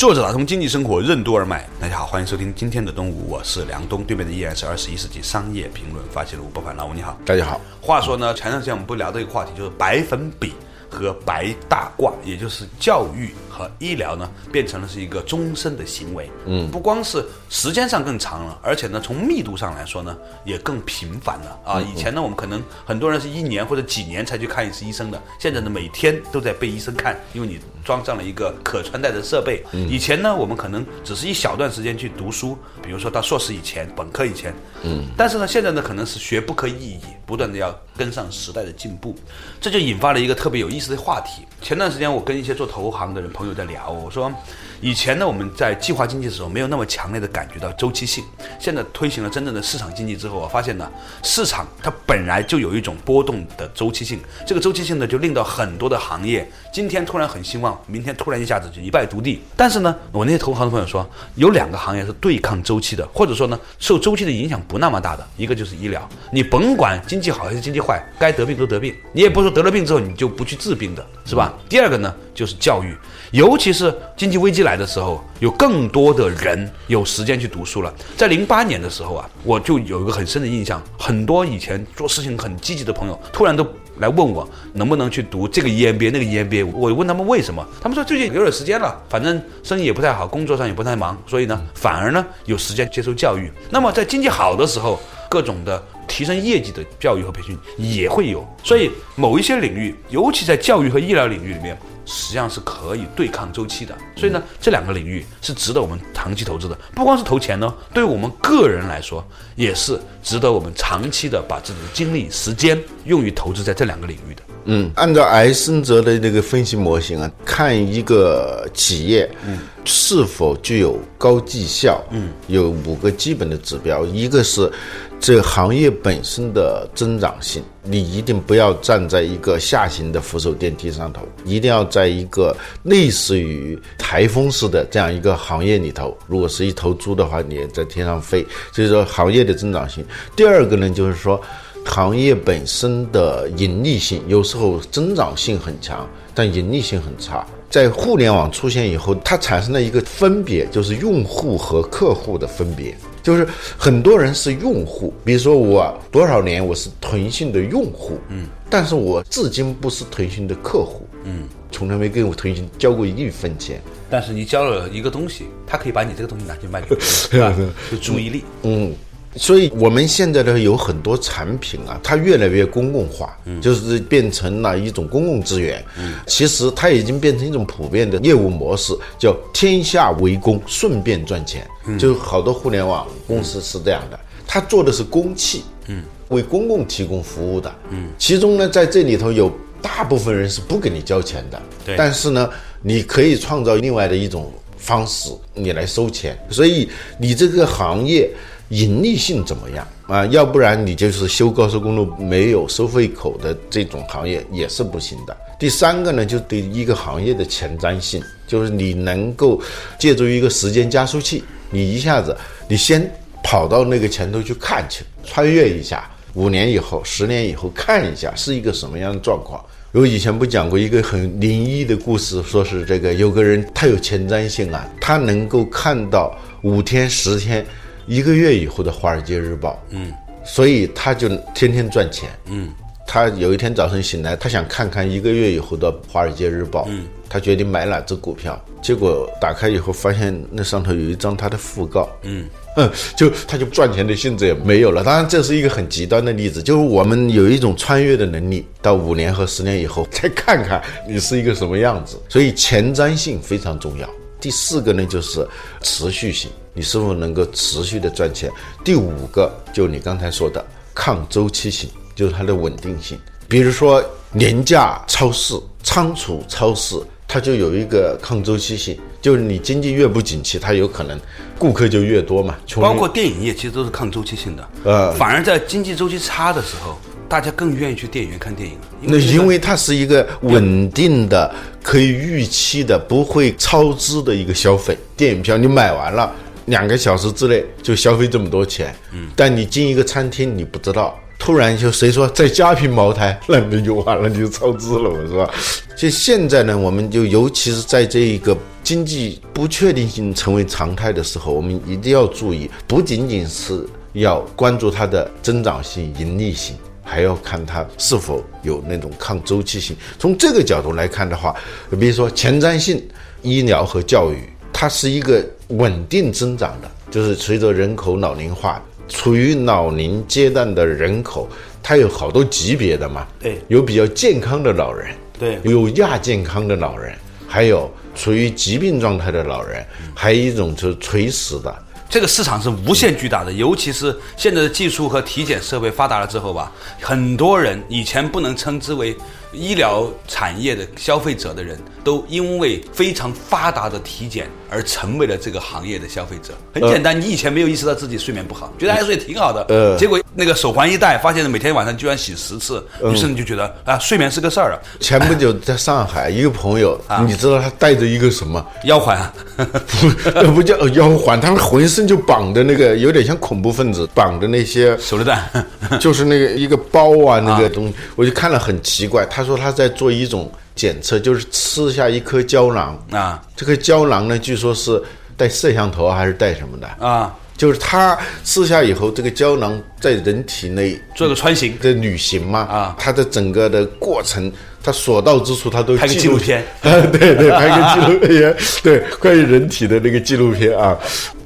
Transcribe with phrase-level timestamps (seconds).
[0.00, 7.60] 作者打通经济生活任督二脉，大家好，欢迎收听今天的东吴，我是梁东，对面的依然是二十一世纪商业评论发起人吴伯凡，老吴你好，大家好。
[7.82, 10.54] 话说呢，前段时间我们不聊的一个话题，就是白粉笔
[10.90, 16.28] 和白大褂，也就是教育和医疗呢，变成了是一个终身的行为。
[16.46, 21.80] 嗯，不光是时间上更长了，而且呢，从密度上来说呢，也更频繁了啊。
[21.80, 29.64] 以前呢，我们可能很多人是一年或者几年才去看一次医生的，现在呢，每天都在被医生看，因为你装上了一个可穿戴的设备。
[29.72, 34.54] 以前呢，我们可能只是一小段时间去读书，比如说到硕士以前、本科以前。
[34.82, 39.14] 嗯，但是呢，现在呢，可能是学不可以已，不断的要跟上时代的进步，
[39.60, 41.42] 这就引发了一个特别有意思的话题。
[41.60, 44.32] 前段时间我跟一些做投行的人朋友在聊，我说，
[44.80, 48.24] 以前呢我们在计划经济的时候没有那么强烈的感觉到周期性，
[48.58, 50.90] 现在推行了真正的市场经济之后，我发现呢，
[51.22, 59.42] 市场它本来就有一种波动的周期性，这个周期性呢就令到很多的行业今天突然很兴旺，明天突然一下子就一败涂地。
[59.56, 61.04] 但是呢，我那些投行的朋友说，
[61.34, 71.52] 有两个行业是对抗周期的，或者说呢受周期的影响不那么大的，一个就是医疗，你甭管经济好还是经济坏，该得病都得病，你也不是说得了病之后你就不去治病的，是吧？
[71.68, 72.96] 第二个呢就是教育，
[73.32, 77.92] 尤其是经济危机来的时候，有更多的人有时间去读书了。
[78.16, 83.66] 在零八年的时候啊，我就有一个很深的印象，很多以前做事情很积极的朋友，突然都
[83.98, 86.66] 来问我能不能去读这个 EMBA 那个 EMBA。
[86.72, 93.50] 我问他们为什么，他们说最近有点时间了，反正生意也不太好，工作上也不太忙，所以呢，反而呢有时间接受教育。
[93.70, 98.44] 那么在经济好的时候，各种的提升业绩的教育和培训也会有。
[98.64, 101.78] 所以某一些领域，尤其在教育和医疗领域里面。
[102.06, 106.76] 实际上是可以对抗周期的，所以呢，这两个领域是值得我们长期投资的。
[106.92, 114.42] 不光是投钱呢，对于我们个人来说，也是值得我们长期的把自己的精力、时间用于投资在这两个领域的。
[114.64, 124.70] 嗯，按照埃森哲的这个分析模型啊，看一个企业，嗯，是否具有高绩效，嗯，有五个基本的指标，一个是
[125.18, 132.54] 这行业本身的增长性，你一定不要站在一个下行的扶手电梯上头，一定要在一个
[132.84, 136.16] 类似于台风式的这样一个行业里头。
[136.26, 140.04] 如果是一头猪的话，你也在天上飞，所以说行业的增长性。
[140.36, 141.40] 第二个呢，就是说。
[141.84, 147.46] 行业本身的盈利性有时候增长性很强，但盈利性很差。
[147.68, 152.96] 在互联网出现以后，它产生了一个分别，就是用户和客户的分别。
[153.22, 153.46] 就是
[153.78, 163.80] 很多人是用户，比如说我多少年我是腾讯的用户，嗯，但是我至今不是腾讯的客户，嗯，从来没给我腾讯交过一分钱。
[164.08, 167.72] 但是你交了一个东西，他可以把你这个东西拿去卖给别人， 对吧？
[167.90, 168.92] 就注意力，嗯。
[169.36, 175.84] 所以，我们现在呢有很多产品啊，它越来越公共化，就是变成了一种公共资源。
[175.96, 181.64] 嗯，其实它已经变成一种普遍的业务模式，叫天下为公，顺便赚钱。
[181.86, 187.72] 嗯，就好多互联网公司是这样的，它做的是公器，嗯，为公共提供服务的。
[187.90, 189.48] 嗯，其中呢，在这里头有
[189.80, 191.62] 大部分人是不给你交钱的。
[191.86, 192.50] 对，但是呢，
[192.82, 196.36] 你可以创造另外的一种方式，你来收钱。
[196.50, 198.28] 所以你这个行业。
[198.70, 200.24] 盈利性怎么样啊？
[200.26, 205.36] 要不然你就是修高速公路没有收费口的这种行业也是不行的。
[205.58, 209.60] 第三个呢，就对一个行业的前瞻性，就是你能够
[209.98, 212.36] 借助一个时间加速器，你一下子
[212.68, 219.60] 你先跑到那个前头去看去，穿越一下，五年以后、十年以后看一下是一个什么样的状况。
[219.90, 226.32] 我以前不讲过一个很灵异的故事，说是这个有个人他有前瞻性啊，他能够看到
[226.62, 227.66] 五天、十天。
[228.06, 230.12] 一个月以后的《华尔街日报》，嗯，
[230.44, 232.70] 所以他就天天赚钱，嗯，
[233.06, 245.04] 他有一天早晨醒来，他想看看一个月以后的《华尔街日报》，嗯，他决定买哪只股票，结果打开以后发现那上头有一张他的讣告，嗯，嗯，就他就赚钱的性质也没有了。
[245.04, 254.08] 当然这是一个很极端的例子，就是我们有一种穿越的能力，到五年和十年以后再看看你是一个什么样子，所以前瞻性非常重要。
[254.40, 255.46] 第四个呢就是
[255.82, 256.50] 持续性。
[256.80, 258.50] 你是否能够持续的赚钱？
[258.82, 263.18] 第五个就你刚才说的抗周期性，就是它的稳定性。
[263.46, 266.96] 比如说廉价超市、仓储超市，
[267.28, 268.98] 它就有一个抗周期性。
[269.20, 271.20] 就是你经济越不景气，它有可能
[271.58, 272.56] 顾客就越多嘛。
[272.76, 276.98] 包括电影业其实都是抗周期性的，呃反而在经济周期差的时候，
[277.28, 278.78] 大家更愿意去电影院看电影。
[279.02, 284.96] 那因为它是一个稳定的、可以预期的、不会超支的一个消费。
[285.18, 286.34] 电影票你买完了，
[286.70, 295.50] 两个小时之内就消费这么多钱，嗯，但你进一个餐厅你不知道，突然就谁说再加瓶茅台，那你就完了，你就超支了嘛，是吧？
[295.94, 306.76] 就现在呢，我们就尤其是在这一个经济不确定性成为常态的时候，我们一定要注意，不仅仅是要关注它的增长性、盈利性。
[307.02, 309.96] 还要看它是否有那种抗周期性。
[310.16, 311.52] 从这个角度来看的话，
[311.98, 313.02] 比如说前瞻性
[313.42, 321.48] 医疗和教育，它是一个稳定增长的，就是随着人口老龄化，处于老龄阶段的人口，
[321.82, 323.60] 它有好多级别的嘛，对。
[323.68, 325.58] 有比较健康的老人，对。
[325.64, 327.14] 有亚健康的老人，
[327.46, 329.84] 还有处于疾病状态的老人，
[330.14, 331.74] 还有一种就是垂死的。
[332.08, 339.16] 这个市场是无限巨大的，尤其是现在的技术和体检设备发达了之后吧，很多人以前不能称之为
[339.52, 346.54] 医疗产业的消费者的人，都因为非常发达的体检而成为了这个行业的消费者。
[346.72, 354.80] 很简单，你以前没有意识到自己睡眠不好，觉得哎睡挺好的，呃结果那个手环一戴，发现每天晚上居然洗十次，于是你就觉得啊睡眠是个事儿了。
[355.00, 358.64] 前不久 在上海，一个朋友，你知道他带着一个什么？
[358.84, 365.48] 腰环啊， 不，那不叫腰环，他们浑身就绑的那个，有点像恐怖分子绑的那些，手榴弹，
[365.98, 369.26] 就是那个一个包啊，那个东西，我就看了很奇怪。
[369.26, 372.98] 他说他在做一种检测，就是吃下一颗胶囊。
[373.10, 375.02] 啊，这个胶囊呢，据说是
[375.36, 376.86] 带摄像头还是带什么的。
[377.06, 377.34] 啊？
[377.56, 381.76] 就是他吃下以后，这个胶囊在人体内做个穿行。
[381.78, 382.96] 的旅行嘛，啊。
[382.98, 384.50] 它的整个的过程，
[384.82, 386.64] 它所到之处，它都拍个纪录片。
[386.80, 390.96] 啊，对 对，拍个纪录片，对，关于人体的那个纪录片啊，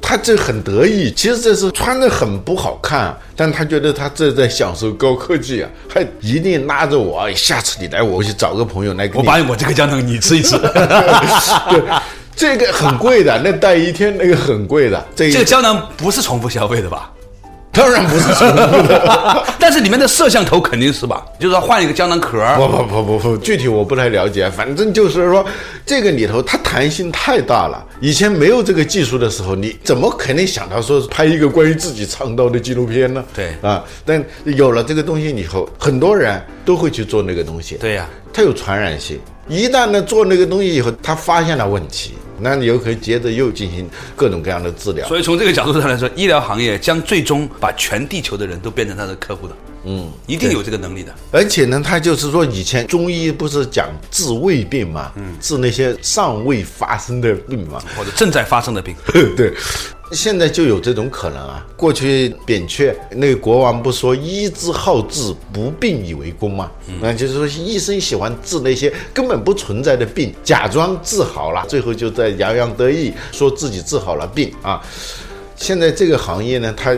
[0.07, 10.55] 他这很得意，其实这是穿的很不好看，但他觉得他这在享受高科技啊，还一定拉着我，哎下次你来，我去找个朋友来给你我把我这个胶囊你吃一吃。
[10.61, 11.81] 对，
[12.35, 17.11] 这个很贵的，那戴一天那个很贵的，这这个胶囊不是重复消费的吧？
[17.75, 19.43] 当然不是重复的。
[19.59, 21.25] 但是里面的摄像头肯定是吧？
[21.39, 25.45] 就是说换一个胶囊壳儿，不不不不不，具体我不太了解，反正就是说，
[25.85, 27.83] 这个里头它弹性太大了。
[27.99, 33.23] 以前没有这个技术的时候，你怎么可能想到说拍一个关于自己肠道的纪录片呢？
[33.33, 37.75] 对啊，但有了这个东西以后，很多人都会去做那个东西。
[37.75, 39.17] 对呀它有传染性。
[39.47, 45.07] 一旦呢做那个东西以后，他发现了问题，那你又可以接着又进行各种各样的治疗。
[45.07, 49.55] 所以从这个角度上来说，医疗行业将最终把全地球的人都变成他的客户的。
[49.87, 51.13] 嗯，一定有这个能力的。
[51.31, 58.95] 而且呢，他就是说，以前中医不是讲治胃病嘛，嗯治那些尚未发生的病嘛，或者正在发生的病，
[59.37, 59.53] 对，
[60.11, 61.65] 现在就有这种可能啊。
[61.75, 66.71] 过去扁鹊那个国王不说医之好治，不病以为功吗？
[67.01, 74.81] 那就是说医生喜欢治那些根本不存在的病，假装治好了，最后就在洋洋得意说自己治好了病啊。
[75.55, 76.97] 现在这个行业呢，它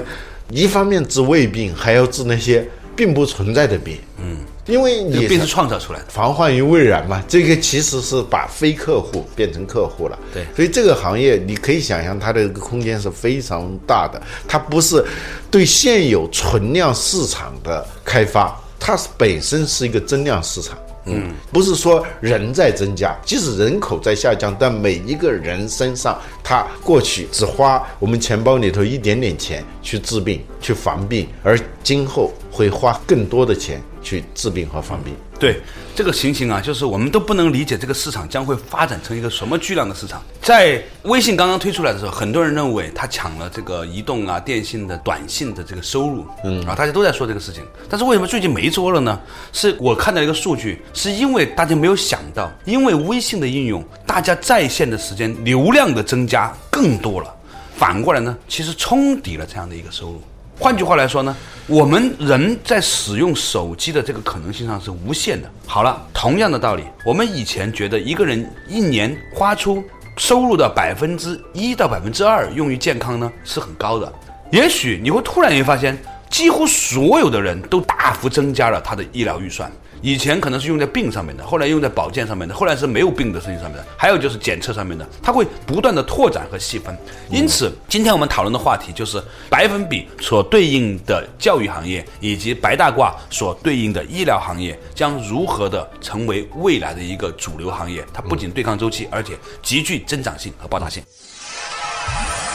[0.49, 3.97] 一方面治胃病，还要治那些并不存在的病。
[4.19, 6.05] 嗯，因为你这个病是创造出来的。
[6.09, 10.19] 防患于未然嘛，这个其实是把非客户变成客户了。
[10.33, 15.03] 对所以这个行业你可以想象它的这个空间是非常大的，它不是
[15.49, 20.77] 对现有存量市场的开发，它是本身是一个增量市场。
[21.09, 35.15] 嗯，不是说人在增加，即使人口在下降，但每一个人身上，他过去只花我们钱包里头一点点钱去治病、去防病，而今后会花更多的钱去治病和防病。
[35.39, 35.61] 对
[35.95, 40.23] 这个情形啊，就是我们都不能理解这个市场将会发展成一个什么巨量的市场。
[40.41, 47.63] 在微信刚刚推出来的时候，很多人认为它抢了这个移动啊、电信的短信的这个收入，嗯啊，大家都在说这个事情。
[47.87, 49.19] 但是为什么最近没做了呢？
[49.53, 57.31] 是我看到一个数据，是因为大家没有想到，因为微信的应用，大家在线的时间、流量的增加更多了，
[57.75, 60.21] 反过来呢，其实冲抵了这样的一个收入。
[60.59, 61.35] 换句话来说呢，
[61.67, 65.49] 我们人在使用手机的这个可能性上是无限的。
[65.67, 69.83] 好了，同样的道理，我们以前觉得一个人一年花出
[70.17, 74.11] 收入的百分之一到百分之二用于健康呢是很高的，
[74.51, 75.95] 也许你会突然间发现，
[76.27, 79.71] 几乎所有的人都大幅增加了他的医疗预算。
[80.01, 86.95] 以前可能是用在病上面的，后来用在保健上面的，后来是没有病的事情上面的，还有就是检测上面的，它会不断的拓展和细分。
[87.29, 98.05] 因此，今天我们讨论的话题就是百分比所对应的教育行业，以及白大褂所对应的医疗行业，将如何的成为未来的一个主流行业。
[98.13, 101.03] 它不仅对抗周期，而且极具增长性和爆炸性。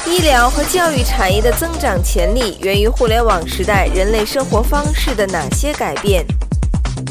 [0.07, 6.25] 医疗和教育产业的增长潜力源于互联网时代人类生活方式的哪些改变？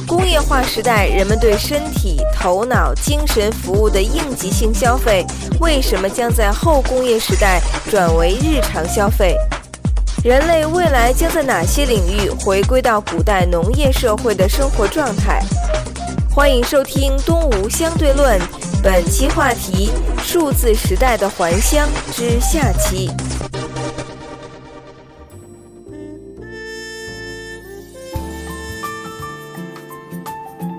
[0.08, 5.26] 工业化时代人们对身体、头脑、精神服务的应急性消费，
[5.60, 9.36] 为什么将在后工业时代转为日常消费？
[10.24, 15.42] 人类未来将在哪些领域回归到古代农业社会的生活状态？
[16.30, 18.40] 欢迎收听《东吴相对论》。
[18.84, 19.92] 本期话题：
[20.24, 23.10] 数字时代的还乡之下期。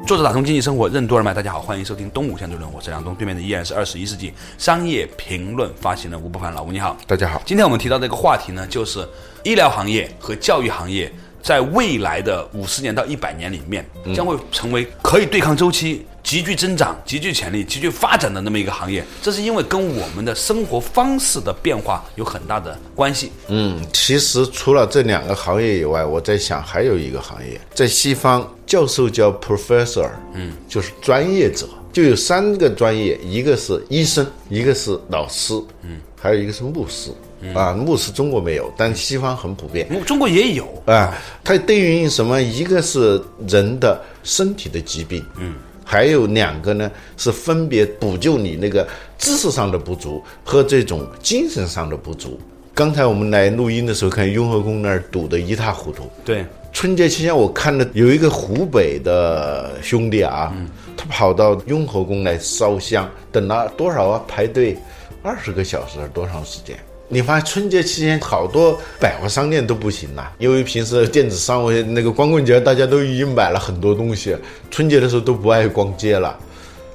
[0.05, 7.41] 作者打通经济生活任督二脉，大家好，欢迎收听《东吴相对论》，我是梁东，对面的依然是二十一世纪商业评论发行人吴不凡，老吴你好，大家好。
[7.47, 9.09] 今天我们提到这个话题呢，就是
[9.45, 11.11] 医疗行业和教育行业。
[11.43, 13.85] 在未来的五十年到一百年里面，
[14.15, 19.05] 将会成为可以对抗周期、急剧增长、极具潜力、急剧发展的那么一个行业。
[19.21, 23.33] 这是因为跟我们的生活方式的变化有很大的关系。
[23.49, 37.11] 嗯，其实除了这两个行业以外，我在想还有一个行业，在西方教授叫 professor，嗯，就是专业者，就有三个专业，一个是医生，一个是老师，嗯，还有一个是牧师。
[37.55, 39.89] 啊，牧师中国没有，但西方很普遍。
[40.05, 42.41] 中国也有啊，它对应什么？
[42.41, 48.87] 一个是人的身体的疾病，嗯，还有两个呢，是分别补救你那个
[49.19, 52.41] 知识上的不足和这种精神上的不足。
[52.75, 56.09] 刚才我们来录音的时候，看雍和宫那儿堵得一塌糊涂。
[56.25, 60.55] 对，春节期间我看了有一个湖北的兄弟啊，
[60.97, 64.25] 他跑到雍和宫来烧香，等了多少啊？
[64.27, 64.77] 排队
[65.23, 66.77] 二十个小时，多长时间？
[67.13, 74.35] 你发现春节期间好多百货商店都不行了，因为平时电子商务那个光棍节大家都已经买了很多东西，
[74.71, 76.35] 春节的时候都不爱逛街了。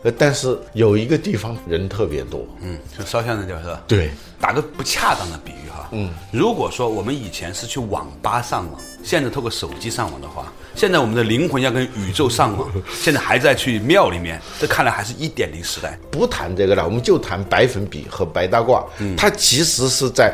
[0.01, 3.83] 呃，但是有一个地方人特别多，嗯，就烧香那地方是吧？
[3.87, 4.09] 对，
[4.39, 10.51] 打个不恰当的比喻哈，嗯，如果说我们以前是去网吧上网，现在透过手机上网的话。
[10.77, 15.97] 现在我们的灵魂要跟宇宙上网，现在还在去庙里面，这看来还是一点零时代。
[16.11, 18.85] 不谈这个了，我们就谈白粉笔和白大褂。
[19.17, 20.31] 它其实是在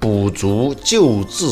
[0.00, 1.44] 补足、救治、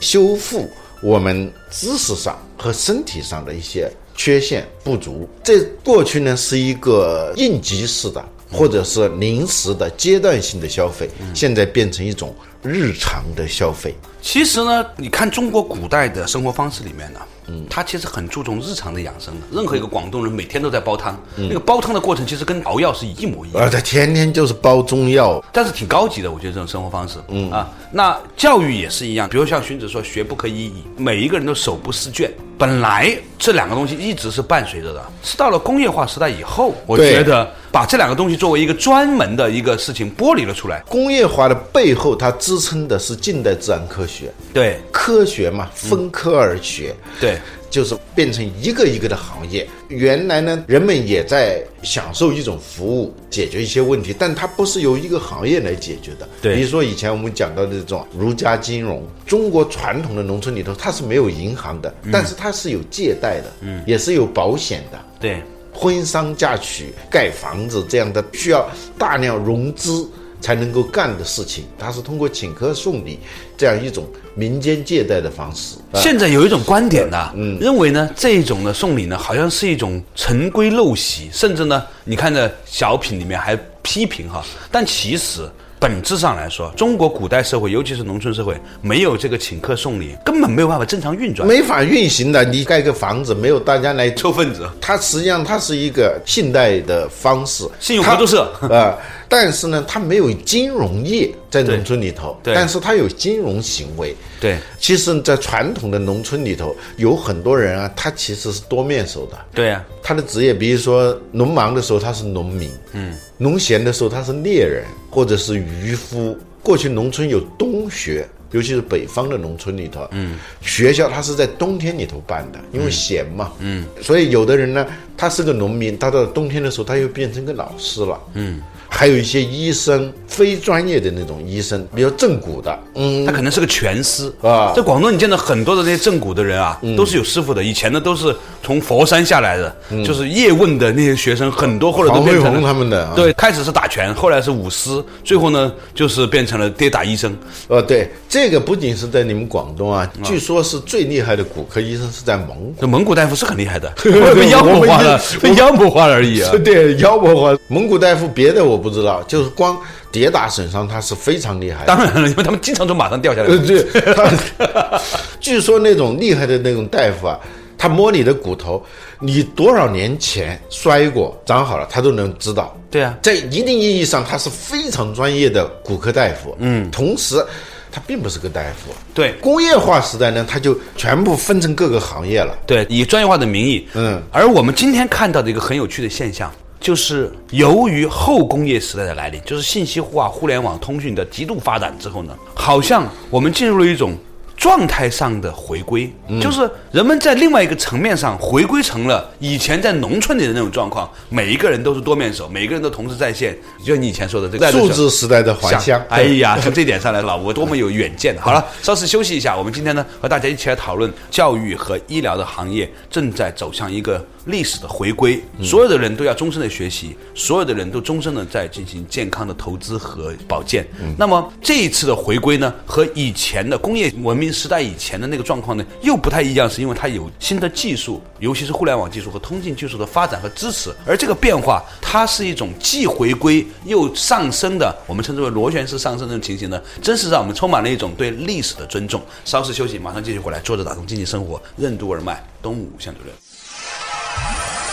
[0.00, 0.68] 修复
[1.00, 5.28] 我们知识上和身体上的一些缺陷不足。
[5.44, 8.20] 这过去呢是一个应急式的，
[8.50, 13.94] 或者是临时的阶段性的消费，现在变成一种日常的消费。
[14.20, 17.20] 其实呢，你看中国古代的生活方式里面呢。
[17.46, 19.46] 嗯，他其实很注重日常的养生的。
[19.52, 23.62] 任何一个广东人每天都在煲汤，那个煲汤的过程其实跟熬药是一模一样。
[23.62, 27.18] 啊，他天天就是煲中药，但是挺高级的，我觉得这种生活方式。
[27.28, 32.32] 嗯啊，那教育也是一样，比如像荀子说“学不可以已”，每一个人都手不释卷。
[32.56, 40.82] 本来这两个东西一直是伴随着的，是到了工业化时代以后，我觉得把这两个东西作为一个专门的一个事情剥离了出来。
[40.88, 44.32] 工业化的背后，它支撑的是近代自然科学。
[44.52, 46.94] 对，科学嘛，分科而学。
[47.20, 47.38] 对。
[47.74, 49.66] 就是变成一个一个的行业。
[49.88, 56.28] 原来呢，人们也在享受一种服务，解决一些问题，但它不是由一个行业来解决的。
[56.40, 65.04] 对，比如说以前我们讲到的这种儒家金融，中国传统的农村里头它是没有银行的，但是它是有借贷的，嗯，也是有保险的。
[65.18, 70.08] 对，婚丧嫁娶、盖房子这样的需要大量融资。
[70.44, 73.18] 才能够干的事情，它是通过请客送礼
[73.56, 75.76] 这样一种民间借贷的方式。
[75.94, 85.48] 现在有一种观点呢，嗯，认为呢这种的送礼呢，好像是一种陈规陋习，甚至呢，你看着小品里面还批评哈，但其实
[85.80, 92.44] 本质上来说，中国古代社会，尤其是农村社会，没有这个请客送礼，根本没有办法正常运转，没法运行的。
[92.44, 98.92] 你盖个房子，没有大家来凑份子，它实际上它是一个信贷的方式，信用合作社啊。
[99.28, 104.14] 但是呢，它没有金融业在农村里头，但是它有金融行为。
[104.40, 109.38] 对，其实，在传统的农村里头，有很多人啊，他其实是多面手的。
[109.54, 116.36] 对呀，他的职业，比如说农忙的时候他是农民，嗯，农闲的时候他是猎人或者是渔夫。
[116.62, 128.60] 过去农村有冬学，尤其是北方的农村里头，嗯，学校他是在冬天里头办的，因为闲嘛，嗯，所以有的人呢，他是个农民，他到冬天的时候他又变成个老师了，嗯。
[128.96, 134.72] 还有一些医生，非专业的那种医生，比如正骨的，嗯，他可能是个拳师啊。
[134.72, 137.62] 在广东，你见到很多的那些正骨的人啊，都是有师傅的。
[137.62, 138.34] 以前呢，都是
[138.64, 144.90] 从佛山下来的，就是叶问的那些学生，很多后来都变成了他们的啊对，开始是打拳，后来是舞狮，
[145.22, 147.36] 最后呢就是变成了跌打医生。
[147.68, 152.74] 呃，对，这个不仅是在你们广东啊，据说是最厉害的骨科医生是在蒙古。
[152.80, 156.50] 这蒙古大夫是很厉害的， 被妖魔化了， 被妖魔化了而已啊。
[156.64, 159.76] 对，妖魔化蒙古大夫，别的我不知道，就是光
[160.10, 161.86] 跌打损伤他是非常厉害的。
[161.86, 163.58] 当然了，因为他们经常从马上掉下来呃，。
[163.58, 163.82] 对，
[164.14, 165.00] 他
[165.40, 167.38] 据说那种厉害的那种大夫啊，
[167.84, 168.82] 他摸你的骨头，
[169.20, 172.74] 你多少年前摔过、长好了，他都能知道。
[172.90, 176.56] 对啊在一定意义上，他是非常专业的骨科大夫。
[176.60, 177.44] 嗯，同时。
[177.92, 182.52] 他并不是个大夫，对工业化时代呢，他就全部分成各个行业了。
[182.66, 186.50] 对，以专业化的名义，嗯而我们今天看到的一个很有趣的现象，
[186.80, 194.16] 就是由于后工业时代的来临，就是信息化、互联网通讯的极度发展之后呢，好像我们进入了一种
[194.56, 208.36] 状态上的回归，就是人们在另外一个层面上回归成了以前在农村里的那种状况，每一个人都是多面手，每个人都同时在线，就像你以前说的这个数字时代的还乡，哎呀，从这点上来，老吴多么有远见！
[208.40, 220.86] 好了，稍事休息一下，我们今天呢和大家一起来讨论教育和医疗的行业正在走向一个历史的回归，所有的人都要终身的学习，所有的人都终身的在进行健康的投资和保健。
[221.18, 239.22] 那么这一次的回归呢，和以前的工业文明时代以前的那个状况呢又不太一样，是因为它有新的技术，尤其是互联网技术和通信技术的发展和支持，而这个变化它是一种既回归又上升的，我们称之为螺旋式上升的这种情形呢，真是让我们充满了一种对历史的尊重。
[239.44, 243.43] 稍事休息，马上继续回来，坐着打通经济生活，任督二脉，东吴相对论。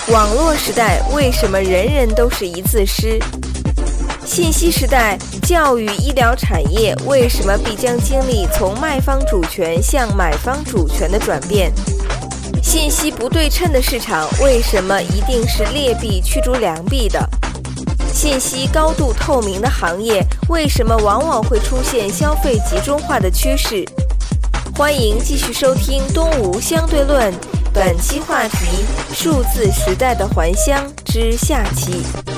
[0.10, 3.20] 网络时代为什么人人都是一字师？
[4.26, 11.72] 信息时代，教育医疗产业为什么必将经历从卖方主权向买方主权的转变？
[12.64, 17.24] 信息不对称的市场为什么一定是劣币驱逐良币的？
[18.12, 23.86] 信息高度透明的行业为什么往往会出现消费集中化的趋势？
[24.76, 27.32] 欢迎继续收听《东吴相对论》，
[27.74, 32.31] 本期话题：数字时代的还乡之下期。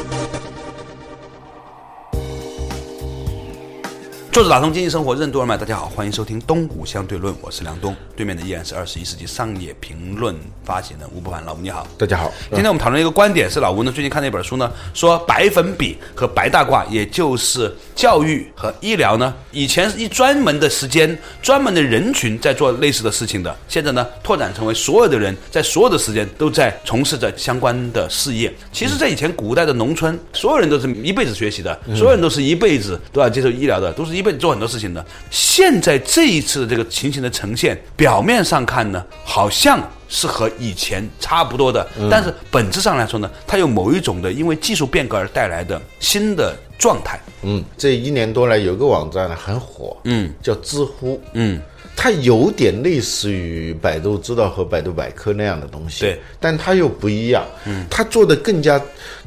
[4.33, 11.85] 作者打通经济生活任督二脉，大家好，欢迎收听《东吴相对论》，我是梁东，对面的依然是二十一世纪商业评论发行人吴不凡，老吴你好。
[11.99, 28.51] 大家好，今天我们讨论一个观点是老吴呢最近看了一本书呢，说白粉笔和白大褂，也就是教育和医疗呢，以前是一专门的时间、专门的人群在做类似的事情的，现在呢拓展成为所有的人在所有的时间都在从事着相关的事业。
[28.71, 35.05] 其实，在以前古代的农村，所有人都是一辈子学习的，所有人都是一辈子都要接受医疗的，都是一辈子做很多事情的。
[35.29, 39.79] 现在这一次的这个情形的呈现，表面上看呢，好像。
[40.15, 47.19] 是和以前差不多的，但是本质上来说呢，它有某一种的因为技术变革而带来的新的状态。
[47.41, 51.59] 嗯，这一年多来有个网站呢很火，嗯，叫知乎，嗯，
[52.03, 58.77] 它有点类似于百度知道和百度百科那样的东西，对，但它又不一样，嗯，它做的更加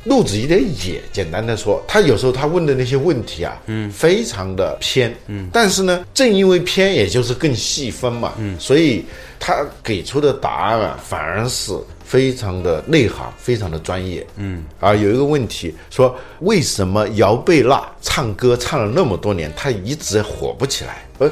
[0.04, 1.00] 路子有点野。
[1.10, 9.02] 简单的说，他有时候他问的那些问题啊，嗯，非常的偏，嗯，但是呢，正因为偏，也就是更细分嘛，嗯，所以
[9.40, 11.72] 他给出的答案啊，反而是。
[12.06, 21.04] 非常的内行，非常的专业，嗯，啊，有一个问题说，为什么姚贝娜唱歌唱了那么多年，她一直火不起来？
[21.18, 21.28] 呃，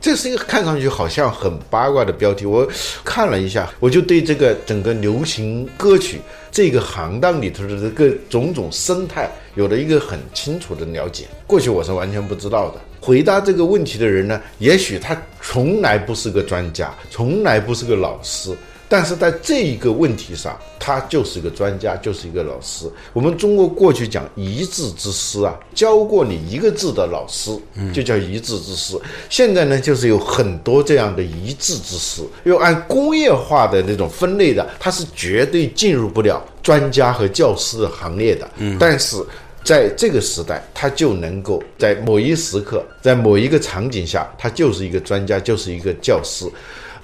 [0.00, 2.66] 这是一个看上去好像很八卦的标题，我
[3.04, 11.26] 看了一下，我就对这个整个流行歌曲这个行当里头的这个种种生态有了一个很清楚的了解。
[11.46, 12.80] 过去我是完全不知道的。
[13.00, 18.56] 回答这个问题的人呢，也许他从来不是个专家，从来不是个老师。
[18.94, 22.88] 但是在这一个问题上，他就是一个专家，就是一个老师。
[23.12, 27.50] 我们中国过去讲一字之师啊，教过你一个字的老师，
[27.92, 28.96] 就叫一字之师。
[29.28, 38.48] 现在呢，就是有很多这样的一字之师，又按工业化的那种分类的，他是绝对进入不了专家和教师的行列的。
[38.58, 39.16] 嗯，但是。
[39.64, 46.44] 在这个时代，他就能够在某一时刻，在某一个场景下，他就是一个专家，就是一个教师。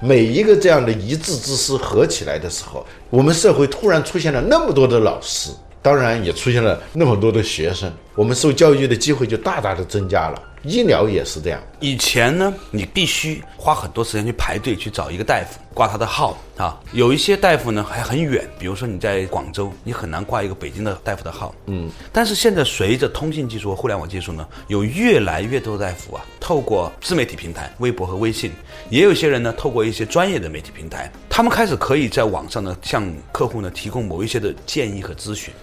[0.02, 5.50] 每一个这样的一字之师合起来的时候，我们社会突然出现了那么多的老师，
[5.82, 10.42] 当然也出现了那么多的学生，我们受教育的机会就大大的增加了。
[10.62, 15.58] 医疗也是这样，以前呢，你必须花很多时间去排队去找一个大夫。
[15.72, 16.78] 挂他的号啊。
[16.92, 21.54] 有一些大夫呢还很远，比如说你在广州，你很难挂一个北京的大夫的号。
[21.66, 28.52] 嗯，但是现在随着通信技术和互联网技术呢，有越来越多的大夫啊，透过自媒体平台、微博和微信，
[28.90, 35.54] 也有些人呢透过一些专业的媒体平台，他们开始可以在网上呢向客户呢提供某一些的建议和咨询。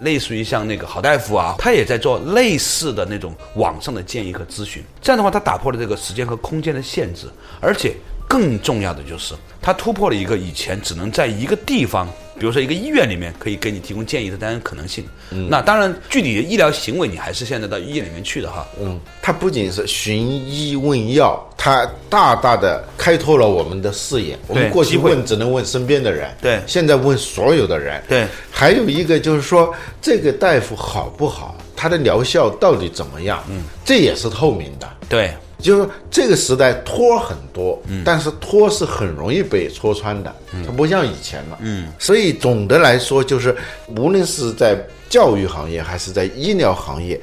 [0.00, 4.82] 类似于像那个好大夫啊，他也在做类似的那种网上的建议和咨询。
[5.00, 7.28] 这样的话，他打破了这个时间和空间的限制，
[7.60, 7.94] 而且
[8.28, 15.04] 更重要的就是，它突破了一个以前只能在一个地方，比如说一个医院里面可以给你提供建议的单可能性。
[15.30, 18.66] 嗯那当然，具体的医疗行为你还是现在到医院里面去的哈。
[18.80, 24.38] 嗯，它不仅是寻医问药，它大大的开拓了我们的视野。
[24.48, 28.26] 我们过去问只能问身边的人，对，现在问所有的人，对。
[28.50, 33.42] 还有一个就是说，这个大夫好不好，他的疗效到底怎么样？
[33.48, 34.88] 嗯，这也是透明的。
[35.08, 40.34] 对，就是这个时代托很多，嗯，但是托是很容易被戳穿的，
[40.66, 41.58] 它不像以前了。
[41.62, 43.56] 嗯，所以总的来说，就是
[43.96, 44.76] 无论是在
[45.08, 47.18] 教育行业还是在医疗行业，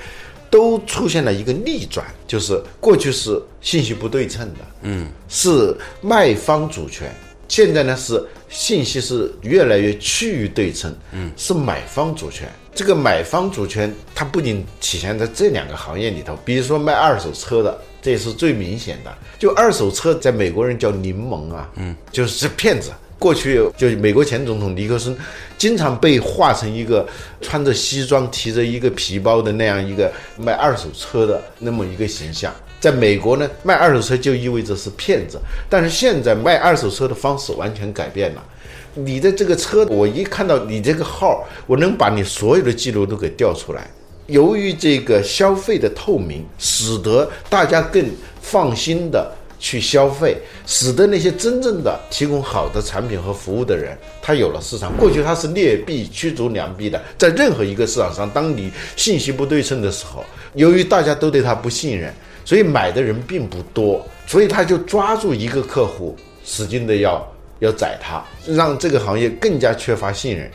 [0.50, 7.14] 都出现了一个逆转，就是过去是信息不对称的，嗯，是卖方主权。
[7.48, 12.48] 现在呢是信息是越来越趋于对称，嗯，是买方主权。
[12.80, 19.14] 这个买方主权它不仅体现在这两个行业里头，比如说卖二手车的，这也是最明显的。
[19.38, 22.92] 就二手车在美国人叫柠檬啊，嗯，就是骗子。
[23.20, 25.14] 过去就美国前总统尼克松，
[25.58, 27.06] 经常被画成一个
[27.42, 32.50] 穿着西装、提着一个皮包的那样一个卖二手车的那么一个形象。
[32.80, 35.38] 在美国呢，卖二手车就意味着是骗子。
[35.70, 38.44] 但是现在卖二手车的方式完全改变了。
[38.94, 43.90] 你的这个车，我一看到你这个号，我能把你所有的记录都给调出来。
[44.28, 48.06] 由于这个消费的透明，使得大家更
[48.42, 54.96] 放心的去消费，使得那些真正的提供好的产品和服务的人，他有了市场。
[54.98, 60.24] 过去他是劣币驱逐良币的，在任何一个市场上，当你信息不对称的时候，
[60.54, 62.14] 由于大家都对他不信任。
[62.46, 67.24] 所以买的人并不多，所以他就抓住一个客户，使劲的要
[67.60, 70.50] 要宰他，让这个行业更加缺乏信任。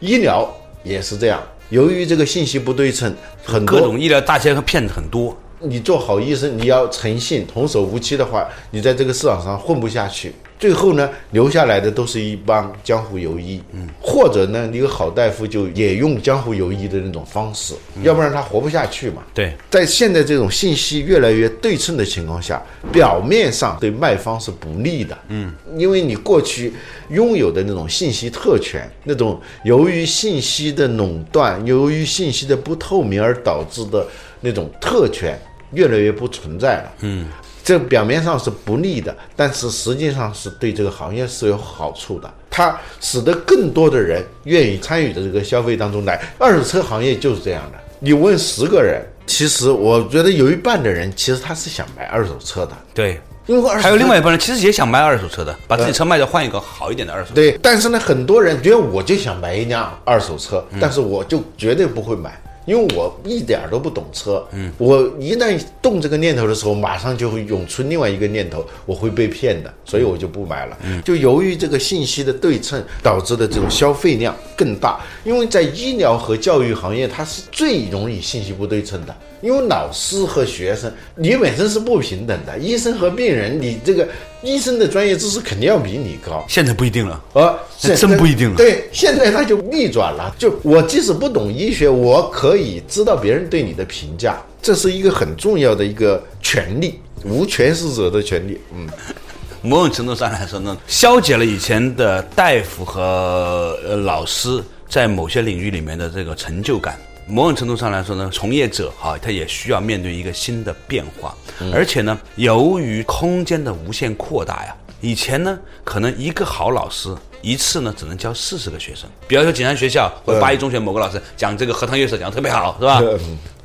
[0.00, 0.48] 医疗
[0.82, 3.14] 也是这样，由于这个信息不对称，
[3.44, 5.36] 很多各种医疗大仙和骗子很多。
[5.60, 10.32] 你做好医生，你要诚信、童叟无欺的话，你在这个市场上混不下去。
[10.64, 19.22] 最后呢，留下来的都是一帮江湖游医，嗯，或者呢，一个好大夫就也用江湖游医的那种方式，要不然他活不下去嘛。
[19.34, 26.72] 对，在现在这种信息越来越对称的情况下，表面上对卖方是不利的，嗯，因为你过去
[27.10, 34.06] 拥有的那种信息特权，那种由于信息的垄断，由于信息的不透明而导致的
[34.40, 35.38] 那种特权，
[35.74, 37.26] 越来越不存在了，嗯。
[37.64, 42.30] 这表面上是不利的，但是实际上是对这个行业是有好处的。
[42.50, 46.20] 它使得更多的人愿意参与到这个消费当中来。
[46.38, 47.78] 二手车行业就是这样的。
[47.98, 52.72] 你问十个人，其实我觉得有一半的人其实他是想买二手车的。
[52.92, 57.30] 对，因为还有另外一半人其实也想买二手车的，把自己车卖掉换一个好一点的二手。
[57.34, 62.38] 对，但是呢，很多人觉得我就想买一辆二手车，但是我就绝对不会买。
[62.64, 70.78] 因为我一点儿都不懂车，嗯，我一旦动这个念头的时候，马上就会涌出另外一个念头，我会被骗的，所以我就不买了。
[70.84, 79.14] 嗯就由于这个信息的对称导致的这种消费量更大，因为在医疗和教育行业，它是最容易信息不对称的。
[79.42, 82.58] 因为老师和学生，你本身是不平等的。
[82.58, 84.08] 医生和病人，你这个
[84.44, 86.44] 医生的专业知识肯定要比你高。
[86.48, 88.56] 现在不一定了，啊，真不一定了。
[88.56, 90.34] 对，现在他就逆转了。
[90.38, 98.60] 就我即使不懂医学，我可以知道别人对你的评价，这是一个很重要的一个权利，无权势者的权利。
[98.74, 98.86] 嗯，
[99.62, 106.98] 某种程度上来说呢，消解了以前的大夫和呃老师在某些领域里面的这个成就感。
[107.26, 111.34] 某种程度上来说呢，从业者哈，他也需要面对一个新的变化，
[111.72, 123.02] 而且呢，由于空间的无限扩大呀，以前呢，可能一个好老师一次呢只能教四十个学生，比方说景山学校或者八一中学某个老师讲这个荷塘月色讲的特别好，是吧？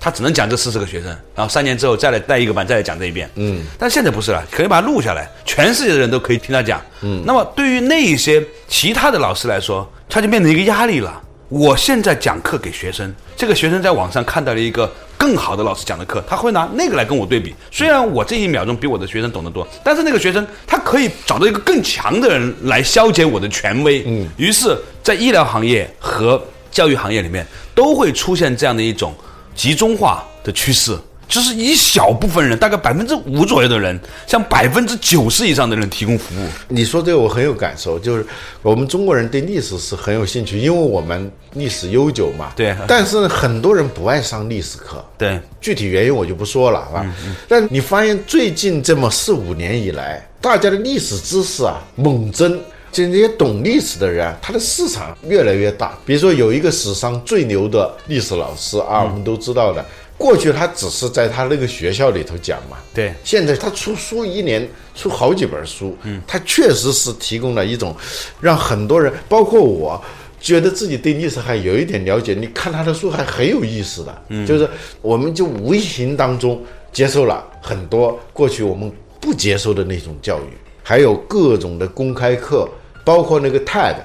[0.01, 3.29] 他只能讲这四十个学生，然后三年之后再来带一个班再来讲这一遍。
[3.35, 6.81] 嗯，但现在不是了，可以把它录下来，全世界的人都可以听他讲。
[7.01, 11.21] 嗯，那么对于那一些其他的老师来说，他就变成一个压力了。
[11.49, 17.55] 我现在讲课给学生，这个学生在网上看到了一个更好的老师讲的课，他会拿那个来跟我对比。
[17.71, 24.03] 虽然我这一秒钟比我的学生懂得多，但是那个学生他可以找到一个更强的人来消解我的权威。
[24.05, 29.11] 嗯，于是，在医疗行业和教育行业里面，都会出现这样的一种
[29.55, 30.95] 集中化的趋势。
[31.29, 36.47] 就是一小部分人，大概百分之五左右的人，向百分之九十以上的人提供服务。
[36.67, 38.25] 你说这个我很有感受，就是
[38.63, 42.51] 我们中国人对历史是很有兴趣，因为我们历史悠久嘛。
[42.55, 45.05] 对但是很多人不爱上历史课。
[45.19, 47.05] 对，具体原因我就不说了啊。
[47.47, 52.59] 但你发现最近这么四五年以来，大家的历史知识啊猛增。
[52.91, 55.95] 就那些懂历史的人啊，他的市场越来越大。
[56.07, 59.85] 比如说有一个史上最牛的历史老师啊，我们都知道的。
[60.19, 63.13] 过去他只是在他那个学校里头讲嘛，对。
[63.23, 67.95] 现在他出书一年出好几本书，嗯，他确实是提供了一种
[68.41, 69.99] 让很多人，包括我，
[70.41, 72.33] 觉得自己对历史还有一点了解。
[72.33, 74.69] 你看他的书还很有意思的，嗯，就是
[75.01, 82.67] 我们就无形当中接受了很多过去我们不接受的那种教育，还有各种的公开课，
[83.05, 83.95] 包括那个 TED，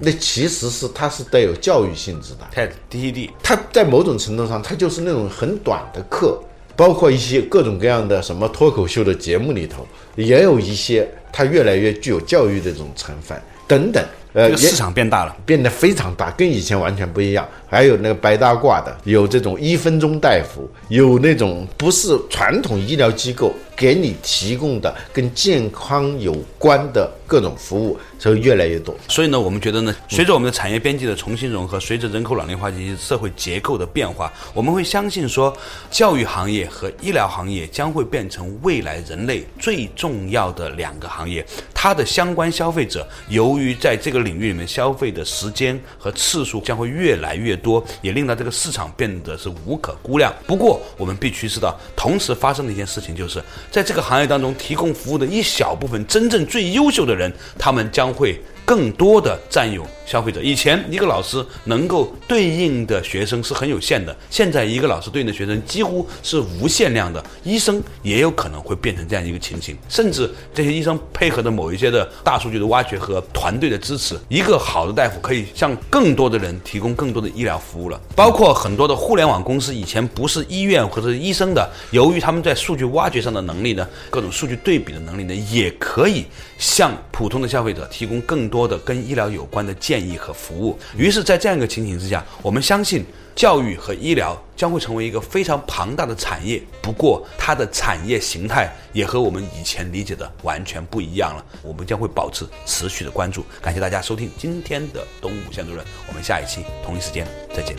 [0.00, 2.46] 那其实是它是带有教育性质的。
[2.54, 6.40] TED TED，它在某种程度上，它就是那种很短的课，
[6.74, 14.04] 包括一些各种各样的什么脱口秀的节目里头，也有一些它越来越具有教育的这种成分等等。
[14.36, 15.34] 呃，这个市场变大了。
[15.46, 17.48] 变得非常大，跟以前完全不一样。
[17.66, 28.94] 还有那个白大褂的，有这种一分钟大夫，有那种不是传统医疗机构给你提供的跟健康有关的各种服务，就越来越多。
[29.08, 35.56] 所以呢，我们觉得呢，随着我们的产业边际的重新融合，随着人口老龄化及社会结构的变化，我们会相信说，
[35.90, 41.44] 教育行业和医疗行业将会变成未来人类最重要的两个行业。
[41.74, 50.34] 它的相关消费者，由于在这个领域里面消费的时间和次数将会越来越多，也令到这个市场变得是无可估量。
[50.46, 58.38] 不过，我们必须知道，同时发生的一件事情就是，在这个行业当中提供服务的一小部分真正最优秀的人，他们将会。
[58.66, 60.42] 更多的占有消费者。
[60.42, 67.24] 以前一个老师能够对应的学生是很有限的，现在一个老师对应的学生几乎是无限量的。
[67.44, 78.00] 医生也有可能会变成这样一个情形，甚至这些医生配合的某一些的大数据的挖掘和团队的支持，一个好的大夫可以向更多的人提供更多的医疗服务了。
[78.16, 86.24] 包括很多的互联网公司以前不是医院或者医生的，由于他们在数据挖掘上的能力呢，各种数据对比的能力呢，也可以
[86.58, 88.55] 向普通的消费者提供更多。
[88.56, 96.62] 多的跟医疗有关的建议和服务，于是，在这样一个情形之下，我们相信教育和医疗将会成为一个非常庞大的产业。
[96.80, 101.44] 不过，它的产业形态也和我们以前理解的完全不一样了。
[101.62, 103.44] 我们将会保持持续的关注。
[103.60, 107.76] 感谢大家收听今天的东吴相对论，我们下一期同一时间再见。